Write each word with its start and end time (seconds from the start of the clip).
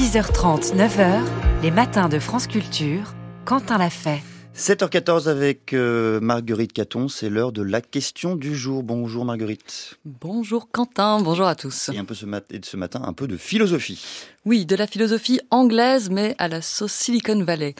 6h30, 0.00 0.76
9h, 0.76 1.20
les 1.62 1.70
matins 1.70 2.08
de 2.08 2.18
France 2.18 2.46
Culture, 2.46 3.12
Quentin 3.44 3.76
l'a 3.76 3.90
fait. 3.90 4.22
7h14 4.56 5.28
avec 5.28 5.74
euh, 5.74 6.20
Marguerite 6.20 6.72
Caton, 6.72 7.08
c'est 7.08 7.28
l'heure 7.28 7.52
de 7.52 7.60
la 7.60 7.82
question 7.82 8.34
du 8.34 8.56
jour. 8.56 8.82
Bonjour 8.82 9.26
Marguerite. 9.26 9.98
Bonjour 10.06 10.70
Quentin, 10.70 11.20
bonjour 11.20 11.46
à 11.46 11.54
tous. 11.54 11.90
Et 11.92 11.98
un 11.98 12.06
peu 12.06 12.14
ce, 12.14 12.24
ce 12.62 12.76
matin, 12.78 13.02
un 13.04 13.12
peu 13.12 13.28
de 13.28 13.36
philosophie. 13.36 14.02
Oui, 14.46 14.64
de 14.64 14.74
la 14.74 14.86
philosophie 14.86 15.38
anglaise, 15.50 16.08
mais 16.08 16.34
à 16.38 16.48
la 16.48 16.62
sauce 16.62 16.92
Silicon 16.92 17.44
Valley. 17.44 17.74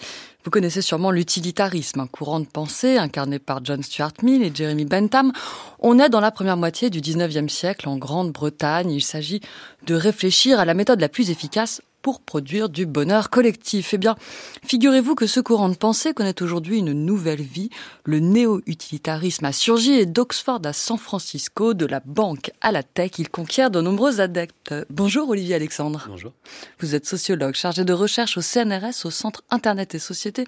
Vous 0.44 0.50
connaissez 0.50 0.82
sûrement 0.82 1.10
l'utilitarisme, 1.10 2.00
un 2.00 2.06
courant 2.06 2.40
de 2.40 2.46
pensée 2.46 2.98
incarné 2.98 3.38
par 3.38 3.64
John 3.64 3.82
Stuart 3.82 4.12
Mill 4.22 4.42
et 4.42 4.52
Jeremy 4.54 4.84
Bentham. 4.84 5.32
On 5.78 5.98
est 5.98 6.10
dans 6.10 6.20
la 6.20 6.30
première 6.30 6.58
moitié 6.58 6.90
du 6.90 7.00
19e 7.00 7.48
siècle 7.48 7.88
en 7.88 7.96
Grande-Bretagne. 7.96 8.90
Il 8.90 9.02
s'agit 9.02 9.40
de 9.86 9.94
réfléchir 9.94 10.60
à 10.60 10.66
la 10.66 10.74
méthode 10.74 11.00
la 11.00 11.08
plus 11.08 11.30
efficace 11.30 11.80
pour 12.02 12.20
produire 12.20 12.68
du 12.68 12.86
bonheur 12.86 13.30
collectif. 13.30 13.94
Eh 13.94 13.98
bien, 13.98 14.16
figurez-vous 14.64 15.14
que 15.14 15.26
ce 15.26 15.40
courant 15.40 15.68
de 15.68 15.76
pensée 15.76 16.14
connaît 16.14 16.42
aujourd'hui 16.42 16.78
une 16.78 16.92
nouvelle 16.92 17.42
vie. 17.42 17.70
Le 18.04 18.20
néo-utilitarisme 18.20 19.44
a 19.44 19.52
surgi 19.52 19.92
et 19.92 20.06
d'Oxford 20.06 20.60
à 20.64 20.72
San 20.72 20.98
Francisco, 20.98 21.74
de 21.74 21.86
la 21.86 22.00
banque 22.00 22.50
à 22.60 22.72
la 22.72 22.82
tech, 22.82 23.12
il 23.18 23.28
conquiert 23.28 23.70
de 23.70 23.80
nombreux 23.80 24.20
adeptes. 24.20 24.74
Bonjour 24.90 25.28
Olivier 25.28 25.54
Alexandre. 25.54 26.06
Bonjour. 26.08 26.32
Vous 26.78 26.94
êtes 26.94 27.06
sociologue 27.06 27.54
chargé 27.54 27.84
de 27.84 27.92
recherche 27.92 28.36
au 28.36 28.42
CNRS, 28.42 29.04
au 29.04 29.10
Centre 29.10 29.42
Internet 29.50 29.94
et 29.94 29.98
Société. 29.98 30.46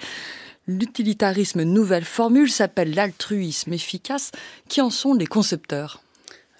L'utilitarisme 0.66 1.62
nouvelle 1.62 2.05
formule 2.05 2.51
s'appelle 2.51 2.95
l'altruisme 2.95 3.73
efficace. 3.73 4.30
Qui 4.69 4.80
en 4.80 4.91
sont 4.91 5.15
les 5.15 5.27
concepteurs? 5.27 6.01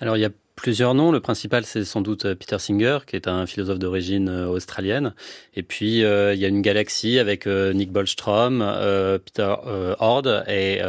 Alors 0.01 0.17
il 0.17 0.21
y 0.21 0.25
a 0.25 0.31
plusieurs 0.63 0.95
noms. 0.95 1.11
Le 1.11 1.19
principal, 1.19 1.67
c'est 1.67 1.85
sans 1.85 2.03
doute 2.03 2.25
euh, 2.25 2.37
Peter 2.37 2.59
Singer, 2.61 3.01
qui 3.05 3.17
est 3.17 3.27
un 3.27 3.47
philosophe 3.47 3.81
d'origine 3.81 4.29
euh, 4.29 4.47
australienne. 4.47 5.13
Et 5.57 5.65
puis, 5.65 6.05
euh, 6.05 6.35
il 6.35 6.41
y 6.41 6.45
a 6.45 6.49
une 6.49 6.63
galaxie 6.63 7.19
avec 7.19 7.47
Nick 7.47 7.91
Bostrom, 7.91 8.61
Peter 9.25 9.55
Horde 9.99 10.45
et 10.47 10.81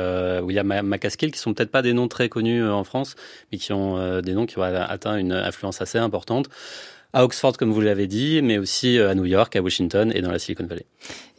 William 0.41 0.81
MacAskill, 0.83 1.31
qui 1.31 1.39
sont 1.39 1.53
peut-être 1.53 1.71
pas 1.71 1.81
des 1.81 1.93
noms 1.93 2.07
très 2.07 2.30
connus 2.30 2.63
en 2.63 2.83
France, 2.83 3.15
mais 3.52 3.57
qui 3.57 3.73
ont 3.73 4.21
des 4.21 4.33
noms 4.33 4.45
qui 4.45 4.59
ont 4.59 4.61
atteint 4.61 5.17
une 5.17 5.33
influence 5.33 5.81
assez 5.81 5.97
importante 5.97 6.49
à 7.11 7.23
Oxford, 7.25 7.58
comme 7.58 7.71
vous 7.71 7.81
l'avez 7.81 8.08
dit, 8.08 8.41
mais 8.41 8.58
aussi 8.58 8.99
à 8.99 9.15
New 9.15 9.25
York, 9.25 9.55
à 9.55 9.61
Washington 9.61 10.11
et 10.13 10.21
dans 10.21 10.31
la 10.31 10.39
Silicon 10.39 10.65
Valley. 10.65 10.85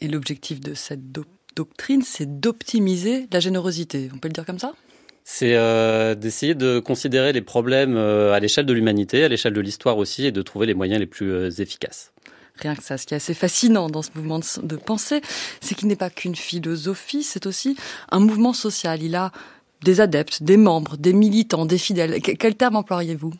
Et 0.00 0.08
l'objectif 0.08 0.60
de 0.60 0.74
cette 0.74 1.12
doctrine, 1.56 2.02
c'est 2.02 2.40
d'optimiser 2.40 3.28
la 3.32 3.40
générosité. 3.40 4.10
On 4.12 4.18
peut 4.18 4.28
le 4.28 4.34
dire 4.34 4.44
comme 4.44 4.58
ça? 4.58 4.74
C'est 5.24 5.54
euh, 5.54 6.14
d'essayer 6.14 6.54
de 6.54 6.78
considérer 6.78 7.32
les 7.32 7.40
problèmes 7.40 7.96
euh, 7.96 8.32
à 8.34 8.40
l'échelle 8.40 8.66
de 8.66 8.72
l'humanité, 8.74 9.24
à 9.24 9.28
l'échelle 9.28 9.54
de 9.54 9.60
l'histoire 9.60 9.96
aussi, 9.96 10.26
et 10.26 10.32
de 10.32 10.42
trouver 10.42 10.66
les 10.66 10.74
moyens 10.74 11.00
les 11.00 11.06
plus 11.06 11.32
euh, 11.32 11.50
efficaces. 11.50 12.12
Rien 12.60 12.76
que 12.76 12.82
ça, 12.84 12.98
ce 12.98 13.06
qui 13.06 13.14
est 13.14 13.16
assez 13.16 13.34
fascinant 13.34 13.88
dans 13.88 14.02
ce 14.02 14.10
mouvement 14.14 14.38
de 14.38 14.76
pensée, 14.76 15.22
c'est 15.60 15.74
qu'il 15.74 15.88
n'est 15.88 15.96
pas 15.96 16.10
qu'une 16.10 16.36
philosophie, 16.36 17.24
c'est 17.24 17.46
aussi 17.46 17.76
un 18.10 18.20
mouvement 18.20 18.52
social. 18.52 19.02
Il 19.02 19.16
a 19.16 19.32
des 19.82 20.00
adeptes, 20.00 20.42
des 20.42 20.56
membres, 20.56 20.96
des 20.96 21.12
militants, 21.12 21.66
des 21.66 21.78
fidèles. 21.78 22.20
Quel 22.20 22.54
terme 22.54 22.76
employez-vous 22.76 23.32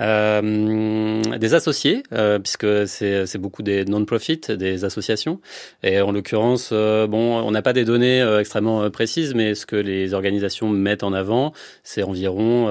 euh, 0.00 1.22
des 1.38 1.54
associés, 1.54 2.02
euh, 2.12 2.38
puisque 2.38 2.86
c'est 2.88 3.38
beaucoup 3.38 3.62
des 3.62 3.84
non-profit, 3.84 4.40
des 4.48 4.84
associations. 4.84 5.40
Et 5.82 6.00
en 6.00 6.12
l'occurrence, 6.12 6.70
euh, 6.72 7.06
bon, 7.06 7.38
on 7.38 7.50
n'a 7.50 7.62
pas 7.62 7.72
des 7.72 7.84
données 7.84 8.20
euh, 8.22 8.40
extrêmement 8.40 8.90
précises, 8.90 9.34
mais 9.34 9.54
ce 9.54 9.66
que 9.66 9.76
les 9.76 10.14
organisations 10.14 10.68
mettent 10.68 11.04
en 11.04 11.12
avant, 11.12 11.52
c'est 11.82 12.02
environ 12.02 12.68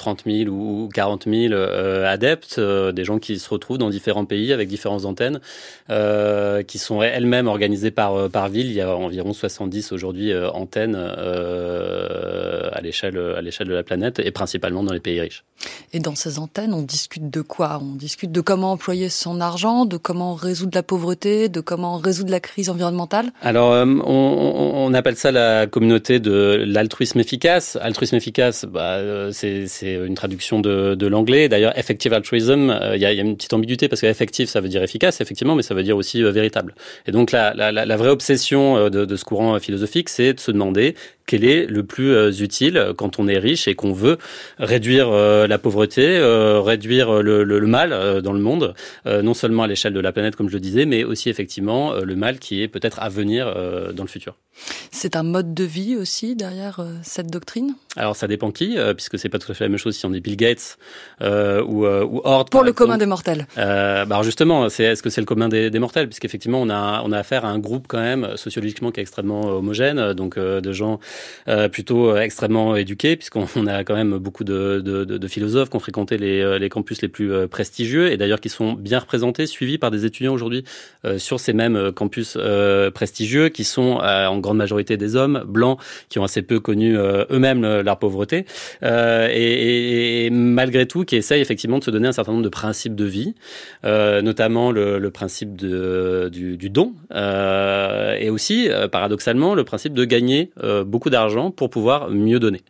30 0.00 0.22
000 0.24 0.50
ou 0.50 0.88
40 0.88 1.24
000 1.28 1.52
euh, 1.52 2.10
adeptes, 2.10 2.56
euh, 2.58 2.90
des 2.90 3.04
gens 3.04 3.18
qui 3.18 3.38
se 3.38 3.48
retrouvent 3.50 3.76
dans 3.76 3.90
différents 3.90 4.24
pays 4.24 4.50
avec 4.52 4.66
différentes 4.66 5.04
antennes, 5.04 5.40
euh, 5.90 6.62
qui 6.62 6.78
sont 6.78 7.02
elles-mêmes 7.02 7.48
organisées 7.48 7.90
par, 7.90 8.30
par 8.30 8.48
ville. 8.48 8.68
Il 8.68 8.72
y 8.72 8.80
a 8.80 8.96
environ 8.96 9.34
70 9.34 9.92
aujourd'hui 9.92 10.34
antennes 10.34 10.96
à 12.80 12.82
l'échelle 12.82 13.18
à 13.36 13.40
l'échelle 13.40 13.68
de 13.68 13.74
la 13.74 13.82
planète 13.82 14.18
et 14.18 14.30
principalement 14.30 14.82
dans 14.82 14.92
les 14.92 15.00
pays 15.00 15.20
riches. 15.20 15.44
Et 15.92 16.00
dans 16.00 16.14
ces 16.14 16.38
antennes, 16.38 16.72
on 16.72 16.82
discute 16.82 17.30
de 17.30 17.42
quoi? 17.42 17.80
On 17.82 17.94
discute 17.94 18.32
de 18.32 18.40
comment 18.40 18.72
employer 18.72 19.08
son 19.08 19.40
argent, 19.40 19.84
de 19.84 19.98
comment 19.98 20.34
résoudre 20.34 20.72
la 20.74 20.82
pauvreté, 20.82 21.48
de 21.48 21.60
comment 21.60 21.98
résoudre 21.98 22.30
la 22.30 22.40
crise 22.40 22.70
environnementale? 22.70 23.30
Alors, 23.42 23.72
on, 23.72 24.00
on, 24.06 24.94
appelle 24.94 25.16
ça 25.16 25.30
la 25.32 25.66
communauté 25.66 26.18
de 26.18 26.64
l'altruisme 26.66 27.20
efficace. 27.20 27.76
Altruisme 27.80 28.16
efficace, 28.16 28.64
bah, 28.64 29.30
c'est 29.32 29.66
une 29.82 30.14
traduction 30.14 30.60
de, 30.60 30.94
de 30.94 31.06
l'anglais. 31.06 31.48
D'ailleurs, 31.48 31.76
effective 31.78 32.12
altruism, 32.12 32.70
euh, 32.70 32.96
il 32.96 33.02
y, 33.02 33.06
a, 33.06 33.12
y, 33.12 33.18
a, 33.18 33.22
une 33.22 33.36
petite 33.36 33.52
ambiguïté 33.52 33.88
parce 33.88 34.00
que 34.00 34.06
effective, 34.06 34.48
ça 34.48 34.60
veut 34.60 34.68
dire 34.68 34.82
efficace, 34.82 35.20
effectivement, 35.20 35.54
mais 35.54 35.62
ça 35.62 35.74
veut 35.74 35.82
dire 35.82 35.96
aussi 35.96 36.22
euh, 36.22 36.30
véritable. 36.30 36.74
Et 37.06 37.12
donc, 37.12 37.32
la, 37.32 37.52
la, 37.54 37.72
la 37.72 37.96
vraie 37.96 38.10
obsession 38.10 38.76
euh, 38.76 38.88
de, 38.88 39.04
de 39.04 39.16
ce 39.16 39.24
courant 39.24 39.58
philosophique, 39.58 40.08
c'est 40.08 40.32
de 40.32 40.40
se 40.40 40.50
demander 40.50 40.94
quel 41.30 41.44
est 41.44 41.66
le 41.66 41.84
plus 41.84 42.40
utile 42.40 42.92
quand 42.96 43.20
on 43.20 43.28
est 43.28 43.38
riche 43.38 43.68
et 43.68 43.76
qu'on 43.76 43.92
veut 43.92 44.18
réduire 44.58 45.12
la 45.12 45.58
pauvreté, 45.58 46.18
réduire 46.20 47.22
le, 47.22 47.44
le, 47.44 47.60
le, 47.60 47.66
mal 47.68 48.20
dans 48.20 48.32
le 48.32 48.40
monde, 48.40 48.74
non 49.06 49.34
seulement 49.34 49.62
à 49.62 49.68
l'échelle 49.68 49.92
de 49.92 50.00
la 50.00 50.10
planète, 50.10 50.34
comme 50.34 50.48
je 50.48 50.54
le 50.54 50.60
disais, 50.60 50.86
mais 50.86 51.04
aussi 51.04 51.28
effectivement 51.30 51.94
le 51.94 52.16
mal 52.16 52.40
qui 52.40 52.62
est 52.62 52.68
peut-être 52.68 52.98
à 53.00 53.08
venir 53.08 53.46
dans 53.94 54.02
le 54.02 54.08
futur. 54.08 54.34
C'est 54.90 55.14
un 55.14 55.22
mode 55.22 55.54
de 55.54 55.64
vie 55.64 55.94
aussi 55.94 56.34
derrière 56.34 56.84
cette 57.04 57.28
doctrine? 57.30 57.74
Alors 57.96 58.16
ça 58.16 58.26
dépend 58.26 58.50
qui, 58.50 58.76
puisque 58.96 59.16
c'est 59.16 59.28
pas 59.28 59.38
tout 59.38 59.52
à 59.52 59.54
fait 59.54 59.64
la 59.64 59.68
même 59.68 59.78
chose 59.78 59.96
si 59.96 60.06
on 60.06 60.12
est 60.12 60.20
Bill 60.20 60.36
Gates 60.36 60.78
euh, 61.22 61.62
ou, 61.62 61.86
euh, 61.86 62.04
ou 62.04 62.20
Horde. 62.24 62.50
Pour 62.50 62.64
le 62.64 62.72
commun 62.72 62.98
des 62.98 63.06
mortels. 63.06 63.46
Euh, 63.58 64.04
bah 64.04 64.16
alors 64.16 64.24
justement, 64.24 64.68
c'est 64.68 64.84
est-ce 64.84 65.02
que 65.02 65.10
c'est 65.10 65.20
le 65.20 65.26
commun 65.26 65.48
des, 65.48 65.70
des 65.70 65.78
mortels? 65.78 66.08
Puisqu'effectivement, 66.08 66.60
on 66.60 66.70
a 66.70 67.02
on 67.04 67.12
a 67.12 67.18
affaire 67.18 67.44
à 67.44 67.48
un 67.48 67.58
groupe 67.58 67.86
quand 67.88 68.00
même 68.00 68.36
sociologiquement 68.36 68.90
qui 68.90 69.00
est 69.00 69.02
extrêmement 69.02 69.46
homogène, 69.46 70.12
donc 70.14 70.38
de 70.38 70.72
gens 70.72 70.98
plutôt 71.72 72.16
extrêmement 72.16 72.76
éduqués, 72.76 73.16
puisqu'on 73.16 73.46
a 73.66 73.84
quand 73.84 73.94
même 73.94 74.18
beaucoup 74.18 74.44
de, 74.44 74.80
de, 74.84 75.04
de, 75.04 75.28
philosophes 75.28 75.70
qui 75.70 75.76
ont 75.76 75.80
fréquenté 75.80 76.18
les, 76.18 76.58
les 76.58 76.68
campus 76.68 77.02
les 77.02 77.08
plus 77.08 77.48
prestigieux 77.48 78.10
et 78.10 78.16
d'ailleurs 78.16 78.40
qui 78.40 78.48
sont 78.48 78.72
bien 78.72 78.98
représentés, 78.98 79.46
suivis 79.46 79.78
par 79.78 79.90
des 79.90 80.04
étudiants 80.04 80.32
aujourd'hui 80.32 80.64
sur 81.18 81.40
ces 81.40 81.52
mêmes 81.52 81.92
campus 81.92 82.38
prestigieux, 82.94 83.48
qui 83.48 83.64
sont 83.64 83.98
en 84.02 84.38
grande 84.38 84.56
majorité 84.56 84.96
des 84.96 85.16
hommes 85.16 85.44
blancs 85.46 85.78
qui 86.08 86.18
ont 86.18 86.24
assez 86.24 86.42
peu 86.42 86.60
connu 86.60 86.96
eux-mêmes 86.96 87.80
leur 87.80 87.98
pauvreté 87.98 88.44
et, 88.82 90.26
et, 90.26 90.30
malgré 90.30 90.86
tout 90.86 91.04
qui 91.04 91.16
essaye 91.16 91.40
effectivement 91.40 91.78
de 91.78 91.84
se 91.84 91.90
donner 91.90 92.08
un 92.08 92.12
certain 92.12 92.32
nombre 92.32 92.44
de 92.44 92.48
principes 92.48 92.94
de 92.94 93.04
vie, 93.04 93.34
euh, 93.84 94.22
notamment 94.22 94.72
le, 94.72 94.98
le, 94.98 95.10
principe 95.10 95.56
de, 95.56 96.28
du, 96.32 96.56
du 96.56 96.70
don, 96.70 96.94
euh, 97.12 98.16
et 98.18 98.30
aussi 98.30 98.68
euh, 98.68 98.88
paradoxalement 98.88 99.54
le 99.54 99.64
principe 99.64 99.94
de 99.94 100.04
gagner 100.04 100.50
euh, 100.62 100.84
d'argent 101.10 101.50
pour 101.50 101.70
pouvoir 101.70 102.10
mieux 102.10 102.38
donner. 102.38 102.62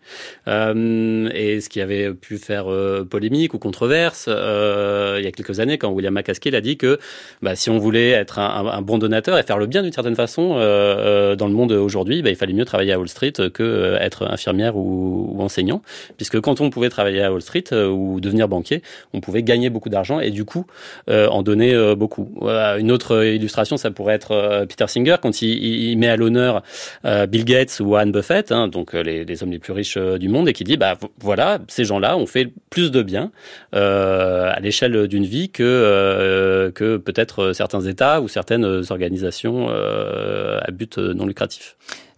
Euh, 0.48 1.28
et 1.34 1.60
ce 1.60 1.68
qui 1.68 1.80
avait 1.80 2.12
pu 2.12 2.38
faire 2.38 2.66
polémique 3.08 3.54
ou 3.54 3.58
controverse 3.58 4.26
il 4.26 5.24
y 5.24 5.26
a 5.26 5.32
quelques 5.32 5.60
années 5.60 5.78
quand 5.78 5.90
William 5.90 6.14
McCaskill 6.14 6.54
a 6.54 6.60
dit 6.60 6.76
que 6.76 6.98
bah, 7.42 7.56
si 7.56 7.70
on 7.70 7.78
voulait 7.78 8.10
être 8.10 8.38
un, 8.38 8.82
bon 8.82 8.98
donateur 8.98 9.38
et 9.38 9.42
faire 9.42 9.58
le 9.58 9.66
bien 9.66 9.82
d'une 9.82 9.92
certaine 9.92 10.16
façon 10.16 10.54
dans 10.54 11.46
le 11.46 11.52
monde 11.52 11.72
aujourd'hui, 11.72 12.22
bah, 12.22 12.30
il 12.30 12.36
fallait 12.36 12.52
mieux 12.52 12.64
travailler 12.64 12.92
à 12.92 12.98
Wall 12.98 13.08
Street 13.08 13.32
que 13.52 13.96
être 14.00 14.26
infirmière 14.26 14.76
ou, 14.76 15.36
enseignant, 15.38 15.82
puisque 16.16 16.40
quand 16.40 16.60
on 16.60 16.70
pouvait 16.70 16.88
travailler 16.88 17.22
à 17.22 17.32
Wall 17.32 17.42
Street 17.42 17.64
euh, 17.72 17.88
ou 17.88 18.20
devenir 18.20 18.48
banquier, 18.48 18.82
on 19.12 19.20
pouvait 19.20 19.42
gagner 19.42 19.70
beaucoup 19.70 19.88
d'argent 19.88 20.20
et 20.20 20.30
du 20.30 20.44
coup 20.44 20.66
euh, 21.08 21.28
en 21.28 21.42
donner 21.42 21.74
euh, 21.74 21.94
beaucoup. 21.94 22.28
une 22.42 22.90
autre 22.90 23.24
illustration, 23.24 23.76
ça 23.76 23.90
pourrait 23.90 24.14
être 24.14 24.66
Peter 24.68 24.86
Singer 24.86 25.16
quand 25.22 25.42
il, 25.42 25.90
il 25.90 25.98
met 25.98 26.08
à 26.08 26.16
l'honneur 26.16 26.62
Bill 27.04 27.44
Gates 27.44 27.80
ou 27.80 27.96
Buffett, 28.20 28.52
hein, 28.52 28.68
donc 28.68 28.92
les, 28.92 29.24
les, 29.24 29.42
hommes 29.42 29.50
les 29.50 29.58
plus 29.58 29.72
riches 29.72 29.96
du 29.96 30.28
monde, 30.28 30.48
et 30.48 30.52
qui 30.52 30.64
dit 30.64 30.76
bah 30.76 30.96
voilà, 31.18 31.58
ces 31.68 31.84
gens-là 31.84 32.16
ont 32.16 32.26
fait 32.26 32.52
plus 32.70 32.90
de 32.90 33.02
bien 33.02 33.32
à 33.72 34.58
l'échelle 34.60 35.06
d'une 35.08 35.24
vie 35.24 35.50
que 35.50 36.70
que 36.74 36.96
peut-être 36.96 37.52
certains 37.52 37.80
États 37.80 38.20
ou 38.20 38.28
certaines 38.28 38.82
organisations 38.90 39.68
à 39.68 40.70
but 40.70 40.98
non 40.98 41.26
lucratif. 41.26 41.76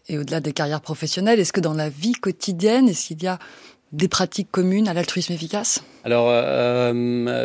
Et 0.08 0.18
au-delà 0.18 0.40
des 0.40 0.52
carrières 0.52 0.80
professionnelles, 0.80 1.38
est-ce 1.40 1.52
que 1.52 1.60
dans 1.60 1.74
la 1.74 1.88
vie 1.88 2.12
quotidienne, 2.12 2.88
est-ce 2.88 3.08
qu'il 3.08 3.22
y 3.22 3.26
a 3.26 3.38
des 3.92 4.08
pratiques 4.08 4.50
communes 4.50 4.88
à 4.88 4.94
l'altruisme 4.94 5.32
efficace? 5.32 5.82
Alors, 6.04 6.26
euh, 6.30 6.92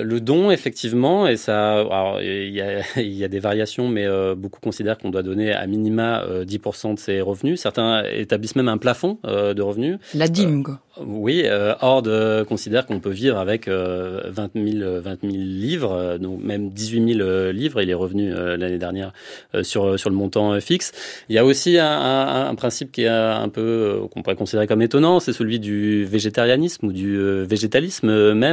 le 0.04 0.19
don, 0.19 0.51
effectivement, 0.51 1.27
et 1.27 1.38
ça, 1.38 1.83
il 2.21 2.50
y 2.50 2.62
a, 2.62 2.81
y 3.01 3.24
a, 3.24 3.27
des 3.27 3.39
variations, 3.39 3.88
mais 3.88 4.06
euh, 4.06 4.36
beaucoup 4.36 4.59
considèrent 4.59 4.98
qu'on 4.98 5.09
doit 5.09 5.24
donner 5.24 5.54
à 5.54 5.65
minima 5.68 6.24
10% 6.44 6.89
euh, 6.89 6.94
de 6.94 7.00
ses 7.00 7.21
revenus. 7.21 7.62
Certains 7.62 8.04
établissent 8.06 8.56
même 8.56 8.68
un 8.69 8.77
plafond 8.77 9.19
euh, 9.25 9.54
de 9.54 9.62
revenus. 9.62 9.98
La 10.13 10.27
dîme, 10.27 10.63
quoi. 10.63 10.80
Oui, 11.06 11.44
euh, 11.45 11.75
Horde 11.81 12.44
considère 12.45 12.88
qu'on 12.88 13.00
peut 13.00 13.12
vivre 13.12 13.38
avec 13.38 13.69
20, 13.69 14.31
000, 14.56 15.00
20 15.00 15.21
000 15.21 15.33
livres, 15.36 16.18
donc 16.19 16.42
même 16.42 16.71
18 16.71 17.13
000 17.18 17.51
livres. 17.51 17.81
Il 17.83 17.89
est 17.92 17.94
revenu 17.94 18.31
l'année 18.31 18.80
dernière 18.80 19.13
sur 19.62 20.00
sur 20.00 20.10
le 20.10 20.15
montant 20.15 20.60
fixe. 20.60 20.92
Il 21.30 21.36
y 21.36 21.38
a 21.38 21.45
aussi 21.45 21.77
un, 21.77 21.86
un, 21.86 22.50
un 22.50 22.56
principe 22.56 22.92
qui 22.92 23.03
est 23.03 23.07
un 23.10 23.48
peu 23.50 24.01
qu'on 24.12 24.24
pourrait 24.24 24.36
considérer 24.36 24.65
comme 24.65 24.81
étonnant, 24.81 25.19
c'est 25.19 25.33
celui 25.33 25.60
du 25.60 26.06
végétarianisme 26.06 26.88
ou 26.88 26.92
du 26.92 27.15
euh, 27.18 27.45
végétalisme 27.48 28.33
même 28.33 28.46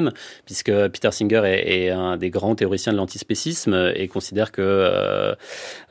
puisque 0.45 0.71
Peter 0.71 1.11
Singer 1.11 1.43
est, 1.45 1.91
un 1.91 2.17
des 2.17 2.31
grands 2.31 2.55
théoriciens 2.55 2.93
de 2.93 2.97
l'antispécisme 2.97 3.93
et 3.95 4.09
considère 4.09 4.53
que, 4.53 5.35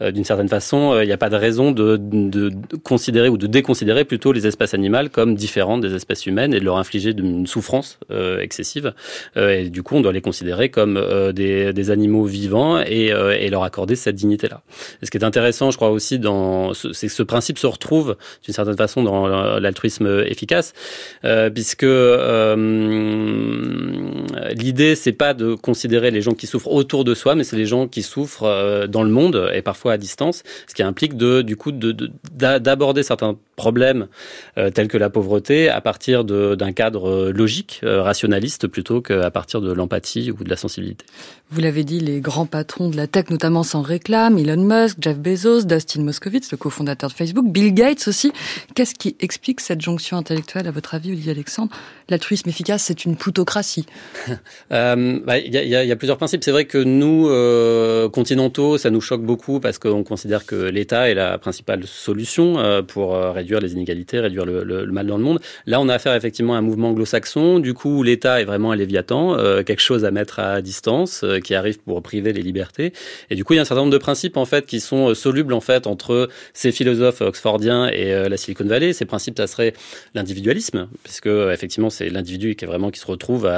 d'une 0.02 0.24
certaine 0.24 0.50
façon, 0.50 1.00
il 1.02 1.06
n'y 1.06 1.14
a 1.14 1.18
pas 1.18 1.30
de 1.30 1.36
raison 1.36 1.72
de, 1.72 1.98
de, 1.98 2.52
considérer 2.84 3.30
ou 3.30 3.38
de 3.38 3.48
déconsidérer 3.48 4.06
plutôt 4.06 4.32
les 4.32 4.48
espèces 4.48 4.74
animales 4.74 5.10
comme 5.10 5.36
différentes 5.36 5.82
des 5.82 5.96
espèces 5.96 6.26
humaines 6.26 6.54
et 6.54 6.60
de 6.60 6.66
leur 6.66 6.78
infliger 6.78 7.12
une 7.12 7.48
souffrance 7.48 8.00
excessive. 8.40 8.94
et 9.36 9.70
du 9.70 9.84
coup, 9.84 9.96
on 9.96 10.02
doit 10.02 10.14
les 10.14 10.22
considérer 10.22 10.70
comme 10.70 11.02
des, 11.34 11.74
des, 11.74 11.92
animaux 11.92 12.26
vivants 12.26 12.80
et, 12.80 13.08
et 13.08 13.50
leur 13.50 13.64
accorder 13.64 13.96
cette 13.96 14.16
dignité-là. 14.16 14.62
ce 15.02 15.10
qui 15.10 15.18
est 15.18 15.24
intéressant, 15.24 15.72
je 15.72 15.78
crois 15.78 15.90
aussi, 15.90 16.20
dans 16.20 16.74
c'est 16.74 17.08
que 17.08 17.14
ce 17.14 17.24
principe 17.24 17.58
se 17.58 17.68
retrouve 17.68 18.16
d'une 18.44 18.54
certaine 18.54 18.78
façon 18.78 19.04
dans 19.04 19.28
l'altruisme 19.60 20.24
efficace, 20.26 20.74
euh, 21.26 21.50
puisque 21.50 21.84
euh, 21.84 22.56
l'idée 24.56 24.96
c'est 24.96 25.12
pas 25.12 25.34
de 25.34 25.56
considérer 25.56 26.12
les 26.12 26.22
gens 26.22 26.34
qui 26.34 26.48
souffrent 26.48 26.72
autour 26.72 27.04
de 27.04 27.14
soi, 27.14 27.36
mais 27.36 27.44
c'est 27.44 27.56
les 27.56 27.66
gens 27.66 27.88
qui 27.88 28.02
souffrent 28.02 28.44
euh, 28.44 28.88
dans 28.88 29.04
le 29.04 29.10
monde 29.10 29.50
et 29.54 29.62
parfois 29.62 29.94
à 29.94 29.98
distance, 29.98 30.44
ce 30.68 30.74
qui 30.74 30.84
implique 30.84 31.18
de 31.18 31.42
du 31.42 31.56
coup 31.56 31.72
d'aborder 31.72 33.02
de, 33.02 33.06
certains 33.06 33.38
problèmes 33.56 34.08
euh, 34.58 34.70
tels 34.70 34.88
que 34.88 34.98
la 34.98 35.10
pauvreté 35.10 35.70
à 35.70 35.82
partir 35.82 36.24
d'un 36.24 36.72
cadre 36.72 37.32
logique, 37.32 37.82
rationaliste 37.84 38.68
plutôt 38.68 39.02
qu'à 39.02 39.32
partir 39.32 39.62
de 39.62 39.72
l'empathie 39.72 40.32
ou 40.32 40.44
de 40.44 40.50
la 40.50 40.56
sensibilité. 40.56 41.06
Vous 41.54 41.62
l'avez 41.62 41.84
dit, 41.84 42.00
les 42.00 42.20
grands 42.20 42.48
patrons 42.48 42.90
de 42.90 42.98
la 42.98 43.06
tech 43.06 43.30
notamment 43.30 43.62
s'en 43.62 43.84
réclament, 43.84 44.40
Elon 44.40 44.64
Musk, 44.64 44.98
Jeff 45.00 45.20
Bezos, 45.20 45.66
Dustin 45.66 46.02
Moskovitz, 46.02 46.52
le 46.52 46.58
cofondateur 46.58 47.12
de 47.12 47.16
Facebook, 47.16 47.46
Bill 47.48 47.74
Gates 47.74 48.08
aussi. 48.08 48.32
Qu'est-ce 48.74 48.96
qui 48.96 49.16
explique 49.20 49.62
cette 49.62 49.80
jonction 49.80 50.18
intellectuelle, 50.18 50.68
à 50.68 50.72
votre 50.72 50.96
avis, 50.96 51.12
Olivier 51.12 51.32
Alexandre? 51.32 51.72
L'altruisme 52.10 52.50
efficace, 52.50 52.84
c'est 52.84 53.06
une 53.06 53.16
plutocratie. 53.16 53.86
Euh, 54.72 55.20
bah, 55.26 55.38
il 55.38 55.54
y, 55.54 55.76
a, 55.76 55.96
plusieurs 55.96 56.18
principes. 56.18 56.44
C'est 56.44 56.52
vrai 56.52 56.66
que 56.66 56.78
nous, 56.78 57.28
euh, 57.30 58.10
continentaux, 58.10 58.78
ça 58.78 58.90
nous 58.90 59.02
choque 59.02 59.22
beaucoup 59.22 59.60
parce 59.60 59.78
qu'on 59.78 60.04
considère 60.04 60.46
que 60.46 60.56
l'État 60.56 61.10
est 61.10 61.14
la 61.14 61.38
principale 61.38 61.86
solution 61.86 62.58
euh, 62.58 62.82
pour 62.82 63.16
réduire 63.44 63.60
les 63.60 63.74
inégalités, 63.74 64.20
réduire 64.20 64.46
le, 64.46 64.86
mal 64.88 65.08
dans 65.08 65.18
le 65.18 65.24
monde. 65.24 65.40
Là, 65.66 65.80
on 65.82 65.90
a 65.90 65.96
affaire 65.96 66.16
effectivement 66.16 66.56
à 66.56 66.58
un 66.58 66.62
mouvement 66.62 66.90
anglo-saxon. 66.90 67.60
Du 67.60 67.74
coup, 67.74 68.04
l'État 68.04 68.42
est 68.42 68.46
vraiment 68.46 68.72
un 68.72 68.76
léviathan, 68.76 69.38
quelque 69.64 69.82
chose 69.82 70.06
à 70.06 70.12
mettre 70.12 70.40
à 70.40 70.62
distance, 70.62 71.26
qui 71.44 71.56
arrive 71.56 71.80
pour 71.80 72.02
priver 72.02 72.34
les 72.34 72.42
libertés. 72.42 72.94
Et 73.30 73.36
du 73.36 73.44
coup, 73.44 73.54
il 73.54 73.58
y 73.58 73.60
a 73.60 73.62
un 73.62 73.66
certain 73.66 73.82
nombre 73.82 73.94
de 73.94 73.98
principes 73.98 74.38
en 74.38 74.46
fait 74.46 74.66
qui 74.66 74.80
sont 74.80 75.14
solubles 75.14 75.54
en 75.54 75.62
fait 75.62 75.88
entre 75.88 76.30
ces 76.54 76.72
philosophes 76.72 77.22
oxfordiens 77.22 77.88
et 77.88 78.30
la 78.30 78.38
Silicon 78.38 78.66
Valley. 78.66 78.94
Ces 78.94 79.06
principes, 79.06 79.38
ça 79.38 79.48
serait 79.48 79.74
l'individualisme, 80.14 80.88
puisque 81.04 81.28
effectivement, 81.28 81.90
c'est 81.90 82.10
l'individu 82.10 82.56
qui 82.56 82.66
est 82.66 82.68
vraiment 82.68 82.92
qui 82.92 83.00
se 83.00 83.08
retrouve 83.08 83.50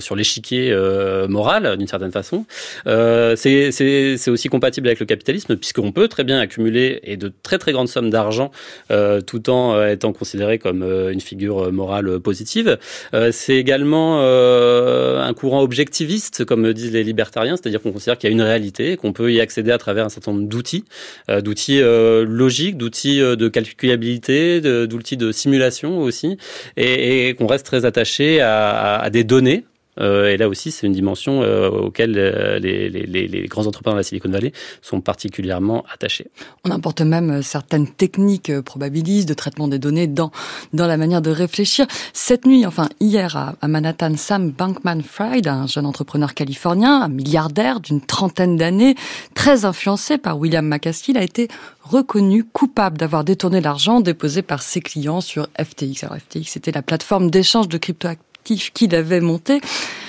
sur 0.00 0.16
l'échiquier 0.16 0.72
euh, 0.72 1.28
moral 1.28 1.76
d'une 1.76 1.86
certaine 1.86 2.12
façon. 2.12 2.44
Euh, 2.86 3.36
c'est 3.36 4.28
aussi 4.28 4.48
compatible 4.48 4.88
avec 4.88 5.00
le 5.00 5.06
capitalisme 5.06 5.56
puisqu'on 5.56 5.92
peut 5.92 6.08
très 6.08 6.24
bien 6.24 6.38
accumuler 6.38 7.00
et 7.02 7.16
de 7.16 7.32
très 7.42 7.58
très 7.58 7.72
grandes 7.72 7.88
sommes 7.88 8.10
d'argent 8.10 8.50
euh, 8.90 9.17
tout 9.20 9.50
en 9.50 9.74
euh, 9.74 9.92
étant 9.92 10.12
considéré 10.12 10.58
comme 10.58 10.82
euh, 10.82 11.12
une 11.12 11.20
figure 11.20 11.72
morale 11.72 12.20
positive. 12.20 12.78
Euh, 13.14 13.30
c'est 13.32 13.56
également 13.56 14.18
un 14.18 15.34
courant 15.34 15.62
objectiviste 15.62 16.44
comme 16.44 16.72
disent 16.72 16.92
les 16.92 17.04
libertariens, 17.04 17.56
c'est-à-dire 17.56 17.80
qu'on 17.80 17.92
considère 17.92 18.18
qu'il 18.18 18.28
y 18.28 18.32
a 18.32 18.34
une 18.34 18.42
réalité, 18.42 18.96
qu'on 18.96 19.12
peut 19.12 19.32
y 19.32 19.40
accéder 19.40 19.70
à 19.70 19.78
travers 19.78 20.04
un 20.04 20.08
certain 20.08 20.32
nombre 20.32 20.48
d'outils, 20.48 20.84
d'outils 21.28 21.80
logiques, 21.80 22.76
d'outils 22.76 23.18
de 23.18 23.48
calculabilité, 23.48 24.60
d'outils 24.60 25.16
de 25.16 25.32
simulation 25.32 25.98
aussi, 26.00 26.36
et, 26.76 27.34
qu'on 27.38 27.46
reste 27.46 27.66
très 27.66 27.84
attaché 27.84 28.40
à, 28.40 29.08
des 29.10 29.24
données 29.24 29.64
euh, 29.64 29.77
et 30.00 30.36
là 30.36 30.48
aussi, 30.48 30.70
c'est 30.70 30.86
une 30.86 30.92
dimension 30.92 31.42
euh, 31.42 31.68
auquel 31.68 32.14
euh, 32.16 32.58
les, 32.58 32.88
les, 32.88 33.46
grands 33.46 33.66
entrepreneurs 33.66 33.96
de 33.96 34.00
la 34.00 34.04
Silicon 34.04 34.30
Valley 34.30 34.52
sont 34.82 35.00
particulièrement 35.00 35.84
attachés. 35.92 36.28
On 36.64 36.70
importe 36.70 37.00
même 37.00 37.42
certaines 37.42 37.88
techniques 37.88 38.52
probabilistes 38.60 39.28
de 39.28 39.34
traitement 39.34 39.68
des 39.68 39.78
données 39.78 40.06
dans, 40.06 40.30
dans 40.72 40.86
la 40.86 40.96
manière 40.96 41.22
de 41.22 41.30
réfléchir. 41.30 41.86
Cette 42.12 42.46
nuit, 42.46 42.66
enfin 42.66 42.88
hier 43.00 43.36
à, 43.36 43.54
à 43.60 43.68
Manhattan, 43.68 44.16
Sam 44.16 44.50
Bankman-Fried, 44.50 45.48
un 45.48 45.66
jeune 45.66 45.86
entrepreneur 45.86 46.34
californien, 46.34 47.02
un 47.02 47.08
milliardaire 47.08 47.80
d'une 47.80 48.00
trentaine 48.00 48.56
d'années, 48.56 48.94
très 49.34 49.64
influencé 49.64 50.18
par 50.18 50.38
William 50.38 50.66
McCaskill, 50.66 51.16
a 51.16 51.22
été 51.22 51.48
reconnu 51.82 52.44
coupable 52.44 52.98
d'avoir 52.98 53.24
détourné 53.24 53.60
l'argent 53.60 54.00
déposé 54.00 54.42
par 54.42 54.62
ses 54.62 54.80
clients 54.80 55.20
sur 55.20 55.48
FTX. 55.58 56.04
Alors 56.04 56.18
FTX, 56.18 56.44
c'était 56.44 56.72
la 56.72 56.82
plateforme 56.82 57.30
d'échange 57.30 57.68
de 57.68 57.78
crypto 57.78 58.08
qu'il 58.56 58.94
avait 58.94 59.20
monté. 59.20 59.60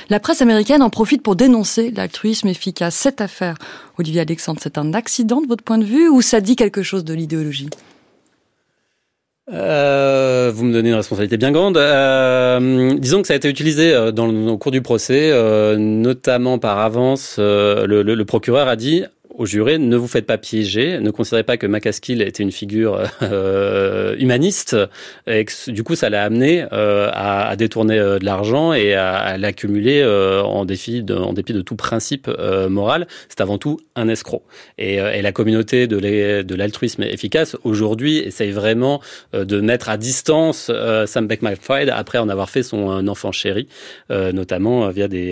La 0.09 0.19
presse 0.19 0.41
américaine 0.41 0.81
en 0.81 0.89
profite 0.89 1.21
pour 1.21 1.36
dénoncer 1.36 1.91
l'altruisme 1.91 2.47
efficace. 2.47 2.95
Cette 2.95 3.21
affaire, 3.21 3.56
Olivier 3.97 4.21
Alexandre, 4.21 4.59
c'est 4.62 4.77
un 4.77 4.94
accident 4.94 5.41
de 5.41 5.47
votre 5.47 5.63
point 5.63 5.77
de 5.77 5.86
vue 5.86 6.09
ou 6.09 6.21
ça 6.21 6.41
dit 6.41 6.56
quelque 6.56 6.81
chose 6.81 7.03
de 7.03 7.13
l'idéologie? 7.13 7.69
Euh, 9.51 10.51
vous 10.53 10.63
me 10.63 10.74
donnez 10.74 10.89
une 10.89 10.95
responsabilité 10.95 11.38
bien 11.38 11.51
grande. 11.51 11.77
Euh, 11.77 12.94
disons 12.97 13.21
que 13.21 13.27
ça 13.27 13.33
a 13.33 13.38
été 13.38 13.50
utilisé 13.50 13.94
euh, 13.94 14.12
dans 14.12 14.27
le, 14.27 14.47
au 14.47 14.57
cours 14.57 14.71
du 14.71 14.81
procès, 14.81 15.31
notamment 15.77 16.59
par 16.59 16.80
avance. 16.80 17.35
Le, 17.39 18.24
procureur 18.24 18.68
a 18.68 18.75
dit 18.75 19.03
aux 19.39 19.45
jurés, 19.45 19.77
ne 19.77 19.95
vous 19.95 20.09
faites 20.09 20.25
pas 20.25 20.38
piéger, 20.38 21.00
ne 21.00 21.12
considérez 21.12 21.44
pas 21.44 21.56
que 21.56 21.65
Macaskill 21.65 22.21
était 22.21 22.44
une 22.44 22.51
figure 22.51 23.01
euh, 23.21 24.13
humaniste, 24.19 24.75
et 25.27 25.45
que, 25.45 25.71
du 25.71 25.83
coup 25.83 25.95
ça 25.95 26.09
l'a 26.09 26.25
amené 26.25 26.65
euh, 26.74 27.09
à, 27.13 27.47
à, 27.47 27.56
détourner 27.56 27.97
euh, 27.97 28.19
de 28.19 28.25
l'argent 28.25 28.74
et 28.74 28.95
à, 28.95 29.13
à 29.15 29.38
l'accumuler 29.38 30.01
euh, 30.01 30.44
en, 30.44 30.65
défi 30.65 31.03
de, 31.03 31.15
en 31.15 31.31
dépit 31.31 31.53
de 31.53 31.62
tout 31.62 31.77
principe 31.77 32.27
euh, 32.27 32.68
moral. 32.68 33.07
C'est 33.30 33.39
avant 33.39 33.57
tout 33.57 33.80
un 33.95 34.09
escroc. 34.09 34.44
Et, 34.77 34.95
et 34.95 35.21
la 35.21 35.31
communauté 35.31 35.88
de 35.88 36.56
l'altruisme 36.56 37.03
efficace 37.03 37.56
aujourd'hui 37.63 38.18
essaye 38.18 38.51
vraiment 38.51 39.01
de 39.33 39.62
mettre 39.62 39.88
à 39.88 39.95
distance 39.95 40.69
Sam 41.06 41.27
Beckman-Fried 41.27 41.89
après 41.89 42.18
en 42.18 42.27
avoir 42.27 42.50
fait 42.50 42.63
son 42.63 43.07
enfant 43.07 43.31
chéri, 43.31 43.68
notamment 44.09 44.89
via 44.89 45.07
des, 45.07 45.31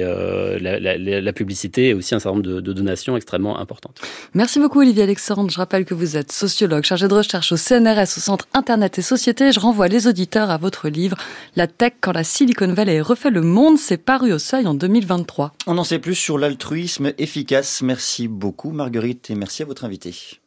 la, 0.62 0.80
la, 0.80 0.98
la, 0.98 1.34
publicité 1.34 1.90
et 1.90 1.94
aussi 1.94 2.16
un 2.16 2.20
certain 2.20 2.38
nombre 2.38 2.48
de, 2.48 2.62
de 2.62 2.74
donations 2.74 3.18
extrêmement 3.18 3.60
importantes. 3.60 3.97
Merci 4.34 4.60
beaucoup 4.60 4.80
Olivier 4.80 5.04
Alexandre. 5.04 5.50
Je 5.50 5.58
rappelle 5.58 5.86
que 5.86 5.94
vous 5.94 6.18
êtes 6.18 6.32
sociologue, 6.32 6.84
chargé 6.84 7.08
de 7.08 7.14
recherche 7.14 7.52
au 7.52 7.58
CNRS, 7.58 8.18
au 8.18 8.22
Centre 8.22 8.48
Internet 8.54 9.00
et 9.00 9.02
Société. 9.02 9.52
Je 9.52 9.60
renvoie 9.60 9.88
les 9.88 10.08
auditeurs 10.08 10.50
à 10.50 10.58
votre 10.58 10.90
livre 10.90 11.18
La 11.56 11.68
tech 11.68 11.94
quand 12.02 12.12
la 12.12 12.24
Silicon 12.24 12.74
Valley 12.74 13.02
refait 13.02 13.30
le 13.30 13.42
monde. 13.42 13.78
C'est 13.78 13.98
paru 13.98 14.34
au 14.34 14.40
seuil 14.40 14.68
en 14.68 14.74
2023. 14.74 15.54
On 15.68 15.78
en 15.78 15.84
sait 15.84 16.00
plus 16.00 16.16
sur 16.16 16.38
l'altruisme 16.38 17.14
efficace. 17.18 17.82
Merci 17.82 18.28
beaucoup 18.28 18.72
Marguerite 18.72 19.30
et 19.30 19.36
merci 19.36 19.64
à 19.64 19.66
votre 19.66 19.86
invité. 19.86 20.40